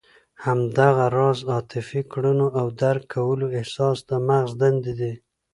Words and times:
همدغه 0.45 1.05
راز 1.17 1.39
عاطفي 1.53 2.01
کړنو 2.11 2.47
او 2.59 2.67
درک 2.81 3.03
کولو 3.13 3.47
احساس 3.57 3.97
د 4.09 4.11
مغز 4.27 4.51
دندې 4.61 4.93
دي. 4.99 5.13